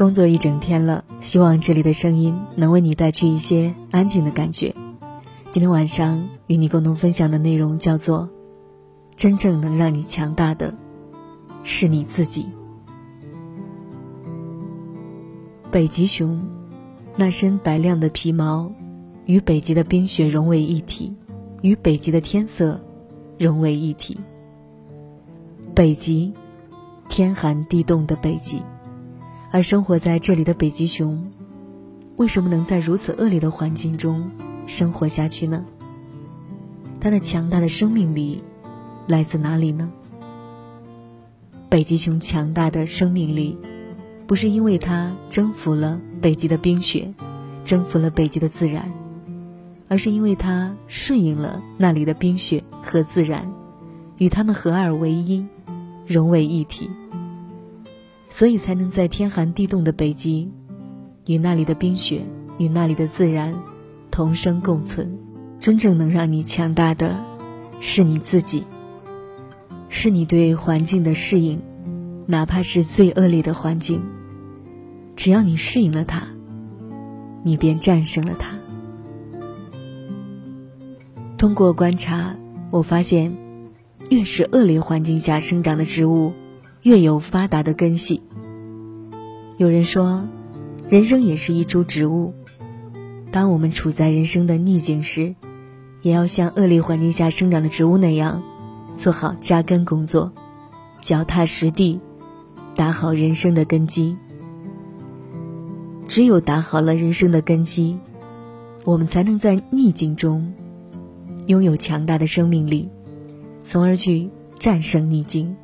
[0.00, 4.74] 工作一整天了，希望这里的声音能为你带去一些安静的感觉。
[5.50, 8.30] 今天晚上与你共同分享的内容叫做：
[9.14, 10.74] 真正能让你强大的，
[11.64, 12.46] 是你自己。
[15.70, 16.48] 北极熊，
[17.14, 18.72] 那身白亮的皮毛，
[19.26, 21.14] 与北极的冰雪融为一体，
[21.60, 22.80] 与北极的天色
[23.38, 24.18] 融为一体。
[25.74, 26.32] 北极，
[27.10, 28.62] 天寒地冻的北极。
[29.52, 31.28] 而生活在这里的北极熊，
[32.16, 34.30] 为什么能在如此恶劣的环境中
[34.66, 35.64] 生活下去呢？
[37.00, 38.42] 它的强大的生命力
[39.08, 39.90] 来自哪里呢？
[41.68, 43.58] 北极熊强大的生命力，
[44.28, 47.12] 不是因为它征服了北极的冰雪，
[47.64, 48.92] 征服了北极的自然，
[49.88, 53.52] 而是因为它顺应了那里的冰雪和自然，
[54.18, 55.44] 与它们合二为一，
[56.06, 56.88] 融为一体。
[58.30, 60.50] 所以才能在天寒地冻的北极，
[61.26, 62.22] 与那里的冰雪
[62.58, 63.54] 与那里的自然
[64.10, 65.18] 同生共存。
[65.58, 67.14] 真正能让你强大的，
[67.80, 68.64] 是你自己，
[69.90, 71.60] 是你对环境的适应，
[72.24, 74.00] 哪怕是最恶劣的环境，
[75.16, 76.22] 只要你适应了它，
[77.42, 78.56] 你便战胜了它。
[81.36, 82.36] 通过观察，
[82.70, 83.36] 我发现，
[84.08, 86.32] 越是恶劣环境下生长的植物。
[86.82, 88.22] 越有发达的根系。
[89.58, 90.24] 有人说，
[90.88, 92.32] 人生也是一株植物。
[93.30, 95.34] 当我们处在人生的逆境时，
[96.02, 98.42] 也要像恶劣环境下生长的植物那样，
[98.96, 100.32] 做好扎根工作，
[101.00, 102.00] 脚踏实地，
[102.74, 104.16] 打好人生的根基。
[106.08, 107.98] 只有打好了人生的根基，
[108.84, 110.54] 我们才能在逆境中
[111.46, 112.88] 拥有强大的生命力，
[113.62, 115.54] 从而去战胜逆境。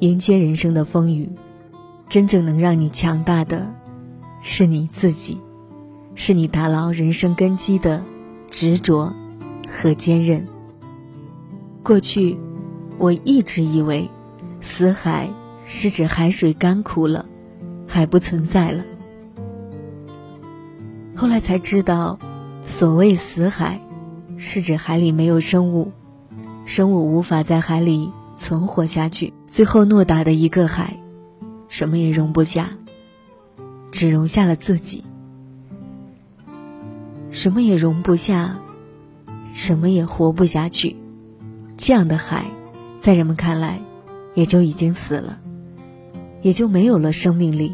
[0.00, 1.30] 迎接人生的风雨，
[2.08, 3.72] 真正能让你强大的，
[4.42, 5.40] 是你自己，
[6.14, 8.02] 是你打牢人生根基的
[8.48, 9.12] 执着
[9.68, 10.46] 和坚韧。
[11.82, 12.36] 过去，
[12.98, 14.08] 我一直以为，
[14.60, 15.30] 死海
[15.64, 17.24] 是指海水干枯了，
[17.86, 18.84] 海不存在了。
[21.14, 22.18] 后来才知道，
[22.66, 23.80] 所谓死海，
[24.36, 25.92] 是指海里没有生物，
[26.66, 28.10] 生物无法在海里。
[28.36, 30.98] 存活下去，最后诺大的一个海，
[31.68, 32.70] 什么也容不下，
[33.90, 35.04] 只容下了自己。
[37.30, 38.58] 什么也容不下，
[39.52, 40.96] 什么也活不下去，
[41.76, 42.46] 这样的海，
[43.00, 43.80] 在人们看来，
[44.34, 45.40] 也就已经死了，
[46.42, 47.72] 也就没有了生命力。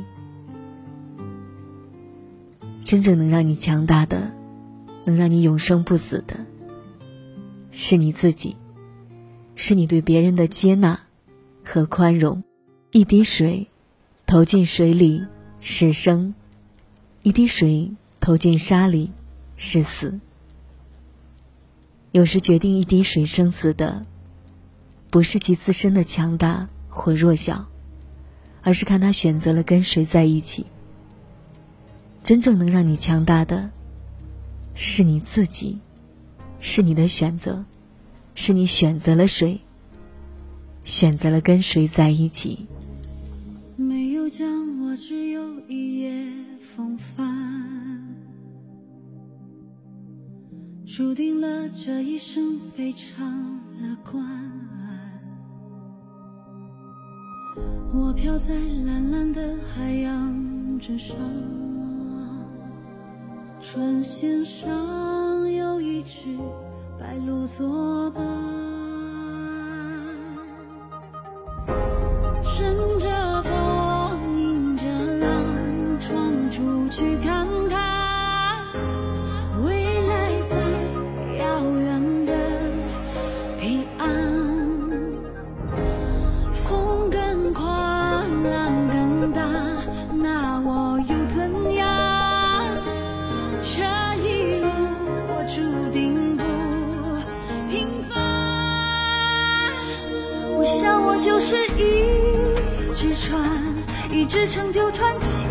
[2.84, 4.32] 真正能让你强大的，
[5.04, 6.37] 能让你永生不死的，
[7.71, 8.56] 是你自己。
[9.62, 11.00] 是你对别人的接纳
[11.62, 12.43] 和宽容。
[12.93, 13.69] 一滴水
[14.25, 15.26] 投进水里
[15.60, 16.34] 是生，
[17.21, 19.12] 一滴水投进沙里
[19.56, 20.19] 是死。
[22.10, 24.06] 有时决定一滴水生死的，
[25.10, 27.69] 不是其自身的强大或弱小，
[28.62, 30.65] 而是看他选择了跟谁在一起。
[32.25, 33.71] 真正能让你强大的，
[34.75, 35.78] 是你自己，
[36.60, 37.62] 是你的选择。
[38.43, 39.61] 是你选择了谁，
[40.83, 42.67] 选择了跟谁在一起。
[43.77, 46.27] 没有将我，只有一夜
[46.75, 48.17] 风帆，
[50.87, 54.27] 注定了这一生非常乐观。
[57.93, 58.55] 我飘在
[58.87, 61.15] 蓝蓝的海洋之上，
[63.61, 66.39] 船舷上有一只。
[67.00, 68.22] 白鹭作伴，
[72.43, 77.40] 乘着风，迎着浪，闯出去看
[104.30, 105.44] 只成就传奇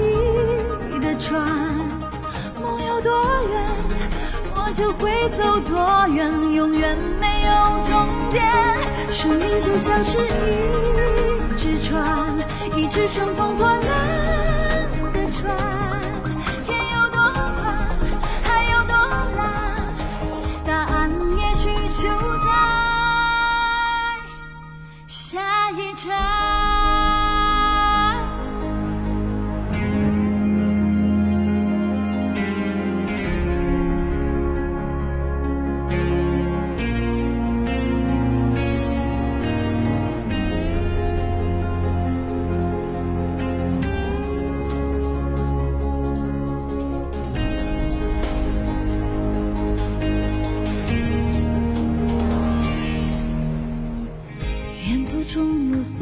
[1.02, 1.46] 的船。
[2.62, 3.12] 梦有多
[3.52, 3.62] 远，
[4.56, 7.52] 我就会走多远，永远没有
[7.86, 8.42] 终点。
[9.12, 12.34] 生命就像是一只船，
[12.78, 13.80] 一直乘风破浪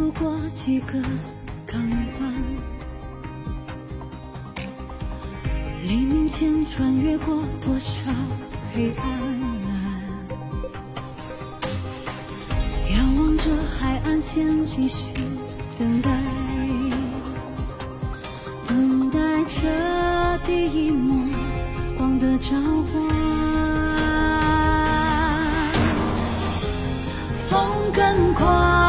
[0.08, 0.94] 走过几个
[1.66, 2.34] 港湾
[5.84, 7.92] 黎明前穿越过多少
[8.74, 9.10] 黑暗
[12.90, 15.14] 仰望着海岸线继续
[15.78, 16.10] 等待
[18.66, 21.30] 等待着第一抹
[21.98, 23.08] 光的召唤
[27.50, 28.87] 风更快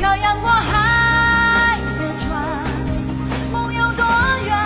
[0.00, 2.32] 漂洋过海的船。
[3.52, 4.02] 梦有多
[4.46, 4.56] 远，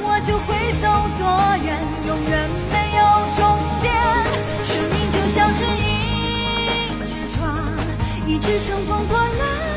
[0.00, 0.86] 我就会走
[1.18, 1.26] 多
[1.66, 3.02] 远，永远没有
[3.34, 3.42] 终
[3.82, 3.92] 点。
[4.62, 7.42] 生命就像是一只船，
[8.28, 9.73] 一直乘风破浪